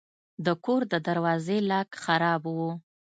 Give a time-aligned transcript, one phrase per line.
[0.45, 2.57] د کور د دروازې لاک خراب و.